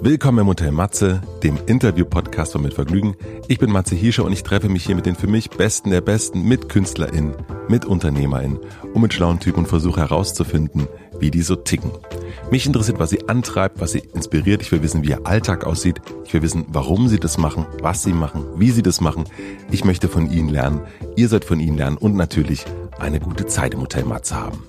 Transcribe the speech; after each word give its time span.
Willkommen 0.00 0.38
im 0.38 0.46
Hotel 0.48 0.72
Matze, 0.72 1.20
dem 1.44 1.56
Interview-Podcast 1.66 2.52
von 2.52 2.62
Mit 2.62 2.74
Vergnügen. 2.74 3.14
Ich 3.46 3.60
bin 3.60 3.70
Matze 3.70 3.94
Hirscher 3.94 4.24
und 4.24 4.32
ich 4.32 4.42
treffe 4.42 4.68
mich 4.68 4.84
hier 4.84 4.96
mit 4.96 5.06
den 5.06 5.14
für 5.14 5.28
mich 5.28 5.50
Besten 5.50 5.90
der 5.90 6.00
Besten, 6.00 6.42
mit 6.42 6.68
KünstlerInnen, 6.68 7.36
mit 7.68 7.84
UnternehmerInnen 7.84 8.58
und 8.92 9.02
mit 9.02 9.14
schlauen 9.14 9.38
Typen 9.38 9.60
und 9.60 9.68
versuche 9.68 10.00
herauszufinden, 10.00 10.88
wie 11.20 11.30
die 11.30 11.42
so 11.42 11.54
ticken. 11.54 11.92
Mich 12.50 12.66
interessiert, 12.66 12.98
was 12.98 13.10
sie 13.10 13.28
antreibt, 13.28 13.80
was 13.80 13.92
sie 13.92 14.02
inspiriert. 14.14 14.62
Ich 14.62 14.70
will 14.70 14.82
wissen, 14.82 15.02
wie 15.02 15.10
ihr 15.10 15.26
Alltag 15.26 15.64
aussieht. 15.64 16.00
Ich 16.24 16.32
will 16.32 16.42
wissen, 16.42 16.64
warum 16.68 17.08
sie 17.08 17.18
das 17.18 17.38
machen, 17.38 17.66
was 17.82 18.02
sie 18.02 18.12
machen, 18.12 18.44
wie 18.56 18.70
sie 18.70 18.82
das 18.82 19.00
machen. 19.00 19.24
Ich 19.70 19.84
möchte 19.84 20.08
von 20.08 20.30
ihnen 20.30 20.48
lernen. 20.48 20.80
Ihr 21.16 21.28
sollt 21.28 21.44
von 21.44 21.60
ihnen 21.60 21.76
lernen 21.76 21.96
und 21.96 22.14
natürlich 22.14 22.64
eine 22.98 23.20
gute 23.20 23.46
Zeit 23.46 23.74
im 23.74 23.80
Hotel 23.80 24.04
Matze 24.04 24.36
haben. 24.36 24.62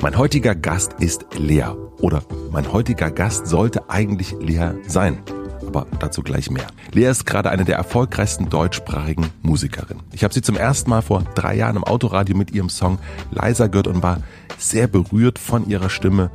Mein 0.00 0.16
heutiger 0.18 0.54
Gast 0.54 0.94
ist 1.00 1.26
Lea. 1.36 1.74
Oder 2.00 2.22
mein 2.50 2.72
heutiger 2.72 3.10
Gast 3.10 3.46
sollte 3.46 3.88
eigentlich 3.88 4.36
Lea 4.38 4.72
sein. 4.86 5.18
Aber 5.66 5.86
dazu 5.98 6.22
gleich 6.22 6.50
mehr. 6.50 6.66
Lea 6.92 7.06
ist 7.06 7.26
gerade 7.26 7.50
eine 7.50 7.64
der 7.64 7.76
erfolgreichsten 7.76 8.48
deutschsprachigen 8.48 9.30
Musikerinnen. 9.42 10.02
Ich 10.12 10.22
habe 10.22 10.32
sie 10.32 10.42
zum 10.42 10.56
ersten 10.56 10.90
Mal 10.90 11.02
vor 11.02 11.24
drei 11.34 11.56
Jahren 11.56 11.76
im 11.76 11.84
Autoradio 11.84 12.36
mit 12.36 12.52
ihrem 12.52 12.68
Song 12.68 12.98
Leiser 13.30 13.68
gehört 13.68 13.88
und 13.88 14.02
war 14.02 14.18
sehr 14.58 14.86
berührt 14.86 15.38
von 15.38 15.68
ihrer 15.68 15.90
Stimme 15.90 16.30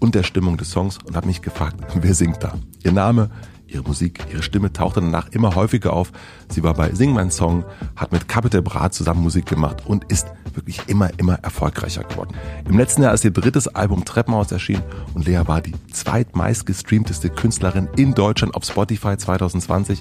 und 0.00 0.14
der 0.14 0.22
Stimmung 0.22 0.56
des 0.56 0.70
Songs 0.70 0.98
und 1.04 1.16
habe 1.16 1.26
mich 1.26 1.42
gefragt, 1.42 1.76
wer 1.94 2.14
singt 2.14 2.42
da? 2.42 2.54
Ihr 2.82 2.92
Name, 2.92 3.30
ihre 3.66 3.82
Musik, 3.82 4.24
ihre 4.30 4.42
Stimme 4.42 4.72
tauchte 4.72 5.00
danach 5.00 5.28
immer 5.30 5.54
häufiger 5.54 5.92
auf. 5.92 6.12
Sie 6.48 6.62
war 6.62 6.74
bei 6.74 6.94
Sing 6.94 7.12
mein 7.12 7.30
Song, 7.30 7.64
hat 7.96 8.12
mit 8.12 8.28
Capital 8.28 8.62
Bra 8.62 8.90
zusammen 8.90 9.22
Musik 9.22 9.46
gemacht 9.46 9.82
und 9.86 10.04
ist 10.10 10.28
wirklich 10.54 10.80
immer, 10.86 11.10
immer 11.18 11.34
erfolgreicher 11.42 12.04
geworden. 12.04 12.34
Im 12.68 12.78
letzten 12.78 13.02
Jahr 13.02 13.14
ist 13.14 13.24
ihr 13.24 13.30
drittes 13.30 13.68
Album 13.68 14.04
Treppenhaus 14.04 14.52
erschienen 14.52 14.84
und 15.14 15.26
Lea 15.26 15.42
war 15.46 15.60
die 15.60 15.74
zweitmeist 15.92 16.66
gestreamteste 16.66 17.30
Künstlerin 17.30 17.88
in 17.96 18.14
Deutschland 18.14 18.54
auf 18.54 18.64
Spotify 18.64 19.16
2020 19.16 20.00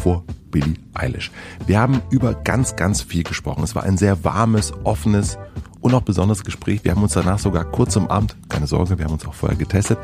vor 0.00 0.24
Billie 0.50 0.76
Eilish. 0.94 1.32
Wir 1.66 1.80
haben 1.80 2.00
über 2.10 2.34
ganz, 2.34 2.76
ganz 2.76 3.02
viel 3.02 3.24
gesprochen. 3.24 3.64
Es 3.64 3.74
war 3.74 3.82
ein 3.82 3.98
sehr 3.98 4.22
warmes, 4.24 4.72
offenes 4.84 5.36
und 5.84 5.92
auch 5.92 6.00
besonderes 6.00 6.42
Gespräch. 6.42 6.82
Wir 6.82 6.92
haben 6.92 7.02
uns 7.02 7.12
danach 7.12 7.38
sogar 7.38 7.64
kurz 7.64 7.94
umarmt. 7.94 8.34
Keine 8.48 8.66
Sorge, 8.66 8.98
wir 8.98 9.04
haben 9.04 9.12
uns 9.12 9.26
auch 9.26 9.34
vorher 9.34 9.58
getestet. 9.58 9.98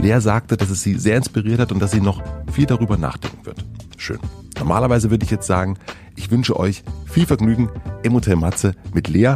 Lea 0.00 0.20
sagte, 0.20 0.56
dass 0.56 0.70
es 0.70 0.82
sie 0.82 0.94
sehr 0.94 1.18
inspiriert 1.18 1.60
hat 1.60 1.70
und 1.70 1.80
dass 1.80 1.90
sie 1.90 2.00
noch 2.00 2.22
viel 2.50 2.64
darüber 2.64 2.96
nachdenken 2.96 3.44
wird. 3.44 3.62
Schön. 3.98 4.18
Normalerweise 4.58 5.10
würde 5.10 5.24
ich 5.24 5.30
jetzt 5.30 5.46
sagen, 5.46 5.76
ich 6.16 6.30
wünsche 6.30 6.58
euch 6.58 6.82
viel 7.04 7.26
Vergnügen 7.26 7.68
im 8.02 8.14
Hotel 8.14 8.36
Matze 8.36 8.72
mit 8.94 9.08
Lea, 9.08 9.34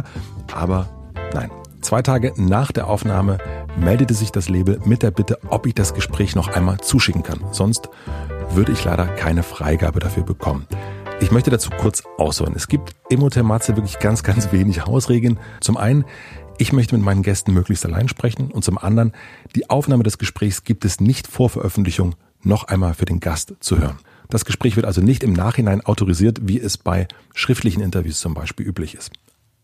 aber 0.51 0.89
nein. 1.31 1.51
Zwei 1.81 2.01
Tage 2.01 2.33
nach 2.37 2.71
der 2.71 2.87
Aufnahme 2.87 3.37
meldete 3.77 4.15
sich 4.15 4.31
das 4.31 4.49
Label 4.49 4.79
mit 4.85 5.03
der 5.03 5.11
Bitte, 5.11 5.37
ob 5.49 5.67
ich 5.67 5.75
das 5.75 5.93
Gespräch 5.93 6.35
noch 6.35 6.47
einmal 6.47 6.79
zuschicken 6.79 7.21
kann. 7.21 7.41
Sonst 7.51 7.89
würde 8.49 8.71
ich 8.71 8.83
leider 8.83 9.05
keine 9.05 9.43
Freigabe 9.43 9.99
dafür 9.99 10.23
bekommen. 10.23 10.65
Ich 11.23 11.31
möchte 11.31 11.49
dazu 11.49 11.69
kurz 11.69 12.03
ausholen. 12.17 12.51
Es 12.53 12.67
gibt 12.67 12.93
im 13.09 13.21
Hotel 13.21 13.43
Matze 13.43 13.77
wirklich 13.77 13.97
ganz, 13.99 14.23
ganz 14.23 14.51
wenig 14.51 14.85
Hausregeln. 14.85 15.39
Zum 15.61 15.77
einen, 15.77 16.03
ich 16.57 16.73
möchte 16.73 16.95
mit 16.97 17.05
meinen 17.05 17.23
Gästen 17.23 17.53
möglichst 17.53 17.85
allein 17.85 18.09
sprechen 18.09 18.51
und 18.51 18.65
zum 18.65 18.77
anderen, 18.77 19.13
die 19.55 19.69
Aufnahme 19.69 20.03
des 20.03 20.17
Gesprächs 20.17 20.65
gibt 20.65 20.83
es 20.83 20.99
nicht 20.99 21.27
vor 21.27 21.49
Veröffentlichung 21.49 22.15
noch 22.41 22.65
einmal 22.65 22.93
für 22.93 23.05
den 23.05 23.21
Gast 23.21 23.53
zu 23.61 23.79
hören. 23.79 23.99
Das 24.27 24.43
Gespräch 24.43 24.75
wird 24.75 24.85
also 24.85 24.99
nicht 24.99 25.23
im 25.23 25.31
Nachhinein 25.31 25.79
autorisiert, 25.79 26.39
wie 26.43 26.59
es 26.59 26.77
bei 26.77 27.07
schriftlichen 27.33 27.81
Interviews 27.81 28.19
zum 28.19 28.33
Beispiel 28.33 28.67
üblich 28.67 28.93
ist. 28.93 29.13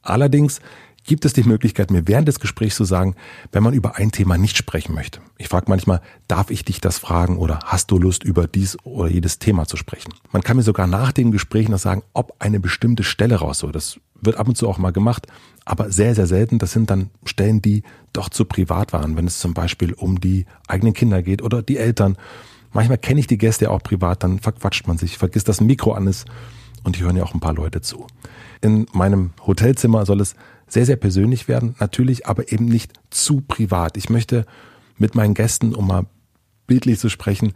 Allerdings 0.01 0.61
gibt 1.03 1.25
es 1.25 1.33
die 1.33 1.43
Möglichkeit, 1.43 1.91
mir 1.91 2.07
während 2.07 2.27
des 2.27 2.39
Gesprächs 2.39 2.75
zu 2.75 2.83
sagen, 2.83 3.15
wenn 3.51 3.63
man 3.63 3.73
über 3.73 3.95
ein 3.97 4.11
Thema 4.11 4.37
nicht 4.37 4.57
sprechen 4.57 4.93
möchte. 4.95 5.19
Ich 5.37 5.47
frage 5.47 5.65
manchmal, 5.69 6.01
darf 6.27 6.51
ich 6.51 6.65
dich 6.65 6.81
das 6.81 6.99
fragen 6.99 7.37
oder 7.37 7.59
hast 7.65 7.91
du 7.91 7.97
Lust, 7.97 8.23
über 8.23 8.47
dies 8.47 8.77
oder 8.83 9.09
jedes 9.09 9.39
Thema 9.39 9.65
zu 9.65 9.77
sprechen? 9.77 10.13
Man 10.31 10.43
kann 10.43 10.57
mir 10.57 10.63
sogar 10.63 10.87
nach 10.87 11.11
dem 11.11 11.31
Gespräch 11.31 11.69
noch 11.69 11.79
sagen, 11.79 12.03
ob 12.13 12.35
eine 12.39 12.59
bestimmte 12.59 13.03
Stelle 13.03 13.35
raus 13.35 13.59
soll. 13.59 13.71
Das 13.71 13.99
wird 14.21 14.37
ab 14.37 14.47
und 14.47 14.55
zu 14.55 14.67
auch 14.67 14.77
mal 14.77 14.91
gemacht, 14.91 15.27
aber 15.65 15.91
sehr, 15.91 16.15
sehr 16.15 16.27
selten. 16.27 16.59
Das 16.59 16.71
sind 16.71 16.89
dann 16.89 17.09
Stellen, 17.25 17.61
die 17.61 17.83
doch 18.13 18.29
zu 18.29 18.45
privat 18.45 18.93
waren, 18.93 19.15
wenn 19.15 19.27
es 19.27 19.39
zum 19.39 19.53
Beispiel 19.53 19.93
um 19.93 20.19
die 20.19 20.45
eigenen 20.67 20.93
Kinder 20.93 21.21
geht 21.21 21.41
oder 21.41 21.61
die 21.61 21.77
Eltern. 21.77 22.17
Manchmal 22.71 22.97
kenne 22.97 23.19
ich 23.19 23.27
die 23.27 23.37
Gäste 23.37 23.71
auch 23.71 23.81
privat, 23.81 24.23
dann 24.23 24.39
verquatscht 24.39 24.87
man 24.87 24.97
sich, 24.97 25.17
vergisst, 25.17 25.47
dass 25.47 25.61
ein 25.61 25.67
Mikro 25.67 25.93
an 25.93 26.07
ist 26.07 26.27
und 26.83 26.97
die 26.97 27.03
hören 27.03 27.15
ja 27.15 27.23
auch 27.23 27.33
ein 27.33 27.39
paar 27.39 27.53
Leute 27.53 27.81
zu. 27.81 28.07
In 28.61 28.85
meinem 28.93 29.31
Hotelzimmer 29.45 30.05
soll 30.05 30.21
es 30.21 30.35
sehr, 30.69 30.85
sehr 30.85 30.95
persönlich 30.95 31.47
werden, 31.47 31.75
natürlich, 31.79 32.27
aber 32.27 32.51
eben 32.51 32.65
nicht 32.65 32.93
zu 33.09 33.41
privat. 33.41 33.97
Ich 33.97 34.09
möchte 34.09 34.45
mit 34.97 35.15
meinen 35.15 35.33
Gästen, 35.33 35.75
um 35.75 35.87
mal 35.87 36.05
bildlich 36.67 36.99
zu 36.99 37.09
sprechen, 37.09 37.53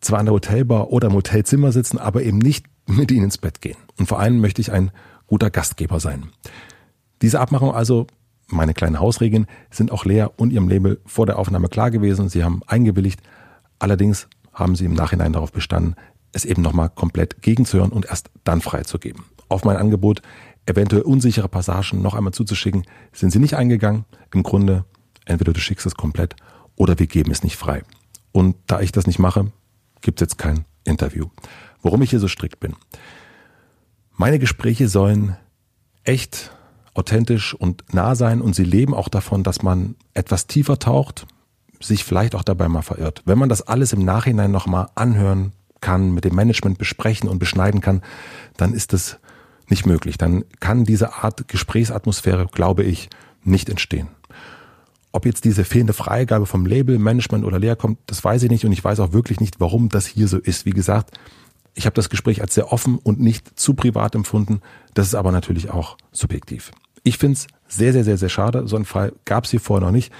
zwar 0.00 0.18
an 0.18 0.26
der 0.26 0.34
Hotelbar 0.34 0.90
oder 0.90 1.08
im 1.08 1.14
Hotelzimmer 1.14 1.70
sitzen, 1.70 1.98
aber 1.98 2.22
eben 2.22 2.38
nicht 2.38 2.66
mit 2.86 3.12
ihnen 3.12 3.26
ins 3.26 3.38
Bett 3.38 3.60
gehen. 3.60 3.76
Und 3.98 4.06
vor 4.06 4.18
allem 4.18 4.40
möchte 4.40 4.60
ich 4.60 4.72
ein 4.72 4.90
guter 5.26 5.50
Gastgeber 5.50 6.00
sein. 6.00 6.30
Diese 7.20 7.38
Abmachung 7.38 7.72
also, 7.72 8.06
meine 8.48 8.74
kleinen 8.74 8.98
Hausregeln, 8.98 9.46
sind 9.70 9.92
auch 9.92 10.04
Lea 10.04 10.26
und 10.36 10.52
ihrem 10.52 10.68
Label 10.68 11.00
vor 11.06 11.26
der 11.26 11.38
Aufnahme 11.38 11.68
klar 11.68 11.90
gewesen. 11.90 12.28
Sie 12.28 12.42
haben 12.42 12.62
eingewilligt. 12.66 13.20
Allerdings 13.78 14.28
haben 14.52 14.74
sie 14.76 14.84
im 14.84 14.94
Nachhinein 14.94 15.32
darauf 15.32 15.52
bestanden, 15.52 15.94
es 16.32 16.44
eben 16.44 16.62
nochmal 16.62 16.90
komplett 16.90 17.42
gegenzuhören 17.42 17.92
und 17.92 18.06
erst 18.06 18.30
dann 18.44 18.60
freizugeben. 18.60 19.24
Auf 19.52 19.64
mein 19.64 19.76
Angebot 19.76 20.22
eventuell 20.64 21.02
unsichere 21.02 21.48
Passagen 21.48 22.00
noch 22.00 22.14
einmal 22.14 22.32
zuzuschicken, 22.32 22.84
sind 23.12 23.30
sie 23.32 23.38
nicht 23.38 23.54
eingegangen. 23.54 24.06
Im 24.32 24.42
Grunde, 24.42 24.86
entweder 25.26 25.52
du 25.52 25.60
schickst 25.60 25.84
es 25.84 25.94
komplett 25.94 26.36
oder 26.74 26.98
wir 26.98 27.06
geben 27.06 27.30
es 27.30 27.42
nicht 27.42 27.56
frei. 27.56 27.82
Und 28.32 28.56
da 28.66 28.80
ich 28.80 28.92
das 28.92 29.06
nicht 29.06 29.18
mache, 29.18 29.52
gibt 30.00 30.20
es 30.20 30.26
jetzt 30.26 30.38
kein 30.38 30.64
Interview. 30.84 31.26
Warum 31.82 32.00
ich 32.00 32.10
hier 32.10 32.18
so 32.18 32.28
strikt 32.28 32.60
bin. 32.60 32.74
Meine 34.16 34.38
Gespräche 34.38 34.88
sollen 34.88 35.36
echt 36.04 36.50
authentisch 36.94 37.54
und 37.54 37.84
nah 37.92 38.14
sein 38.14 38.40
und 38.40 38.54
sie 38.54 38.64
leben 38.64 38.94
auch 38.94 39.08
davon, 39.08 39.42
dass 39.42 39.62
man 39.62 39.96
etwas 40.14 40.46
tiefer 40.46 40.78
taucht, 40.78 41.26
sich 41.80 42.04
vielleicht 42.04 42.34
auch 42.34 42.44
dabei 42.44 42.68
mal 42.68 42.82
verirrt. 42.82 43.22
Wenn 43.26 43.38
man 43.38 43.48
das 43.48 43.62
alles 43.62 43.92
im 43.92 44.04
Nachhinein 44.04 44.50
nochmal 44.50 44.88
anhören 44.94 45.52
kann, 45.80 46.14
mit 46.14 46.24
dem 46.24 46.34
Management 46.34 46.78
besprechen 46.78 47.28
und 47.28 47.38
beschneiden 47.38 47.80
kann, 47.80 48.02
dann 48.56 48.72
ist 48.72 48.94
es 48.94 49.18
nicht 49.72 49.86
möglich. 49.86 50.18
Dann 50.18 50.44
kann 50.60 50.84
diese 50.84 51.14
Art 51.14 51.48
Gesprächsatmosphäre, 51.48 52.46
glaube 52.52 52.84
ich, 52.84 53.08
nicht 53.42 53.70
entstehen. 53.70 54.08
Ob 55.12 55.24
jetzt 55.24 55.44
diese 55.46 55.64
fehlende 55.64 55.94
Freigabe 55.94 56.44
vom 56.44 56.66
Label, 56.66 56.98
Management 56.98 57.44
oder 57.44 57.58
Lehr 57.58 57.74
kommt, 57.74 57.98
das 58.06 58.22
weiß 58.22 58.42
ich 58.42 58.50
nicht 58.50 58.66
und 58.66 58.72
ich 58.72 58.84
weiß 58.84 59.00
auch 59.00 59.12
wirklich 59.14 59.40
nicht, 59.40 59.60
warum 59.60 59.88
das 59.88 60.06
hier 60.06 60.28
so 60.28 60.38
ist. 60.38 60.66
Wie 60.66 60.70
gesagt, 60.70 61.18
ich 61.74 61.86
habe 61.86 61.94
das 61.94 62.10
Gespräch 62.10 62.42
als 62.42 62.54
sehr 62.54 62.70
offen 62.70 62.98
und 62.98 63.18
nicht 63.18 63.58
zu 63.58 63.72
privat 63.72 64.14
empfunden. 64.14 64.60
Das 64.92 65.06
ist 65.06 65.14
aber 65.14 65.32
natürlich 65.32 65.70
auch 65.70 65.96
subjektiv. 66.12 66.70
Ich 67.02 67.16
finde 67.16 67.38
es 67.38 67.46
sehr, 67.66 67.94
sehr, 67.94 68.04
sehr, 68.04 68.18
sehr 68.18 68.28
schade. 68.28 68.68
So 68.68 68.76
einen 68.76 68.84
Fall 68.84 69.14
gab 69.24 69.44
es 69.44 69.50
hier 69.50 69.60
vorher 69.60 69.86
noch 69.86 69.92
nicht. 69.92 70.12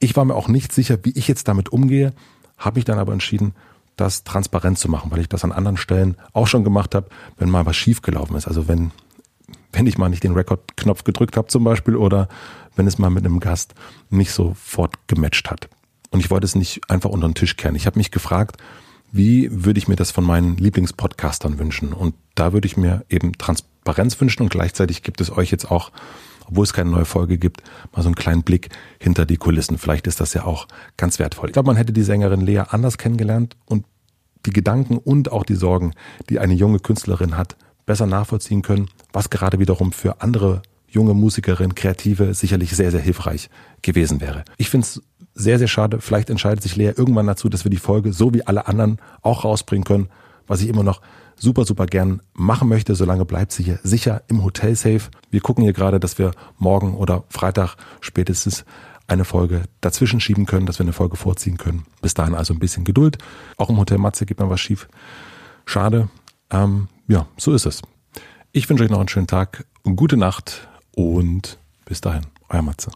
Ich 0.00 0.16
war 0.16 0.24
mir 0.24 0.34
auch 0.34 0.48
nicht 0.48 0.72
sicher, 0.72 0.98
wie 1.04 1.12
ich 1.12 1.28
jetzt 1.28 1.46
damit 1.46 1.68
umgehe, 1.70 2.12
habe 2.58 2.78
mich 2.78 2.84
dann 2.84 2.98
aber 2.98 3.12
entschieden, 3.12 3.54
das 4.00 4.24
transparent 4.24 4.78
zu 4.78 4.88
machen, 4.88 5.10
weil 5.10 5.20
ich 5.20 5.28
das 5.28 5.44
an 5.44 5.52
anderen 5.52 5.76
Stellen 5.76 6.16
auch 6.32 6.46
schon 6.46 6.64
gemacht 6.64 6.94
habe, 6.94 7.08
wenn 7.36 7.50
mal 7.50 7.66
was 7.66 7.76
schiefgelaufen 7.76 8.36
ist. 8.36 8.48
Also 8.48 8.66
wenn, 8.66 8.90
wenn 9.72 9.86
ich 9.86 9.98
mal 9.98 10.08
nicht 10.08 10.24
den 10.24 10.32
Record-Knopf 10.32 11.04
gedrückt 11.04 11.36
habe 11.36 11.48
zum 11.48 11.64
Beispiel 11.64 11.96
oder 11.96 12.28
wenn 12.76 12.86
es 12.86 12.98
mal 12.98 13.10
mit 13.10 13.24
einem 13.24 13.40
Gast 13.40 13.74
nicht 14.08 14.32
sofort 14.32 14.94
gematcht 15.06 15.50
hat. 15.50 15.68
Und 16.10 16.20
ich 16.20 16.30
wollte 16.30 16.46
es 16.46 16.54
nicht 16.54 16.80
einfach 16.90 17.10
unter 17.10 17.28
den 17.28 17.34
Tisch 17.34 17.56
kehren. 17.56 17.76
Ich 17.76 17.86
habe 17.86 17.98
mich 17.98 18.10
gefragt, 18.10 18.56
wie 19.12 19.48
würde 19.50 19.78
ich 19.78 19.88
mir 19.88 19.96
das 19.96 20.10
von 20.10 20.24
meinen 20.24 20.56
Lieblingspodcastern 20.56 21.58
wünschen? 21.58 21.92
Und 21.92 22.14
da 22.34 22.52
würde 22.52 22.66
ich 22.66 22.76
mir 22.76 23.04
eben 23.08 23.36
Transparenz 23.38 24.20
wünschen 24.20 24.42
und 24.42 24.50
gleichzeitig 24.50 25.02
gibt 25.02 25.20
es 25.20 25.36
euch 25.36 25.50
jetzt 25.50 25.70
auch 25.70 25.90
obwohl 26.50 26.64
es 26.64 26.72
keine 26.72 26.90
neue 26.90 27.04
Folge 27.04 27.38
gibt, 27.38 27.62
mal 27.94 28.02
so 28.02 28.08
einen 28.08 28.14
kleinen 28.14 28.42
Blick 28.42 28.68
hinter 28.98 29.26
die 29.26 29.36
Kulissen. 29.36 29.78
Vielleicht 29.78 30.06
ist 30.06 30.20
das 30.20 30.34
ja 30.34 30.44
auch 30.44 30.66
ganz 30.96 31.18
wertvoll. 31.18 31.48
Ich 31.48 31.52
glaube, 31.52 31.66
man 31.66 31.76
hätte 31.76 31.92
die 31.92 32.02
Sängerin 32.02 32.40
Lea 32.40 32.62
anders 32.68 32.98
kennengelernt 32.98 33.56
und 33.66 33.84
die 34.46 34.50
Gedanken 34.50 34.98
und 34.98 35.32
auch 35.32 35.44
die 35.44 35.54
Sorgen, 35.54 35.92
die 36.28 36.38
eine 36.38 36.54
junge 36.54 36.78
Künstlerin 36.78 37.36
hat, 37.36 37.56
besser 37.86 38.06
nachvollziehen 38.06 38.62
können, 38.62 38.88
was 39.12 39.30
gerade 39.30 39.58
wiederum 39.58 39.92
für 39.92 40.22
andere 40.22 40.62
junge 40.88 41.14
Musikerinnen, 41.14 41.74
Kreative 41.74 42.34
sicherlich 42.34 42.74
sehr, 42.74 42.90
sehr 42.90 43.00
hilfreich 43.00 43.48
gewesen 43.82 44.20
wäre. 44.20 44.44
Ich 44.56 44.70
finde 44.70 44.86
es 44.86 45.02
sehr, 45.34 45.58
sehr 45.58 45.68
schade. 45.68 46.00
Vielleicht 46.00 46.30
entscheidet 46.30 46.62
sich 46.62 46.76
Lea 46.76 46.92
irgendwann 46.96 47.26
dazu, 47.26 47.48
dass 47.48 47.64
wir 47.64 47.70
die 47.70 47.76
Folge 47.76 48.12
so 48.12 48.34
wie 48.34 48.46
alle 48.46 48.66
anderen 48.66 48.98
auch 49.22 49.44
rausbringen 49.44 49.84
können, 49.84 50.08
was 50.50 50.60
ich 50.60 50.68
immer 50.68 50.82
noch 50.82 51.00
super, 51.36 51.64
super 51.64 51.86
gern 51.86 52.22
machen 52.34 52.68
möchte. 52.68 52.96
Solange 52.96 53.24
bleibt 53.24 53.52
sie 53.52 53.62
hier 53.62 53.78
sicher 53.84 54.24
im 54.26 54.42
Hotel 54.42 54.74
safe. 54.74 55.02
Wir 55.30 55.40
gucken 55.40 55.62
hier 55.62 55.72
gerade, 55.72 56.00
dass 56.00 56.18
wir 56.18 56.32
morgen 56.58 56.94
oder 56.94 57.22
Freitag 57.28 57.76
spätestens 58.00 58.64
eine 59.06 59.24
Folge 59.24 59.62
dazwischen 59.80 60.20
schieben 60.20 60.46
können, 60.46 60.66
dass 60.66 60.80
wir 60.80 60.84
eine 60.84 60.92
Folge 60.92 61.16
vorziehen 61.16 61.56
können. 61.56 61.86
Bis 62.02 62.14
dahin 62.14 62.34
also 62.34 62.52
ein 62.52 62.58
bisschen 62.58 62.84
Geduld. 62.84 63.18
Auch 63.58 63.70
im 63.70 63.78
Hotel 63.78 63.98
Matze 63.98 64.26
geht 64.26 64.40
mal 64.40 64.50
was 64.50 64.60
schief. 64.60 64.88
Schade. 65.66 66.08
Ähm, 66.50 66.88
ja, 67.06 67.26
so 67.36 67.52
ist 67.54 67.66
es. 67.66 67.80
Ich 68.50 68.68
wünsche 68.68 68.82
euch 68.82 68.90
noch 68.90 68.98
einen 68.98 69.08
schönen 69.08 69.28
Tag, 69.28 69.66
gute 69.84 70.16
Nacht 70.16 70.68
und 70.96 71.58
bis 71.84 72.00
dahin, 72.00 72.26
euer 72.48 72.62
Matze. 72.62 72.90